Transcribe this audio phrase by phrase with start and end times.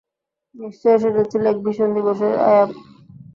[0.55, 2.69] নিশ্চয়ই সেটা ছিল এক ভীষণ দিবসের আযাব।